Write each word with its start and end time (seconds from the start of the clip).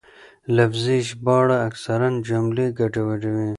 لفظي 0.55 0.97
ژباړه 1.09 1.57
اکثراً 1.67 2.09
جملې 2.27 2.65
ګډوډوي. 2.79 3.49